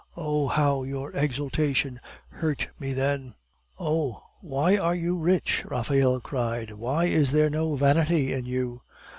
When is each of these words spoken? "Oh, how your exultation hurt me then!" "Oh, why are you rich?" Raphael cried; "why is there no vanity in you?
"Oh, 0.17 0.47
how 0.47 0.81
your 0.81 1.15
exultation 1.15 1.99
hurt 2.31 2.69
me 2.79 2.91
then!" 2.91 3.35
"Oh, 3.77 4.23
why 4.41 4.75
are 4.75 4.95
you 4.95 5.15
rich?" 5.15 5.63
Raphael 5.65 6.19
cried; 6.19 6.71
"why 6.71 7.05
is 7.05 7.31
there 7.31 7.51
no 7.51 7.75
vanity 7.75 8.33
in 8.33 8.47
you? 8.47 8.81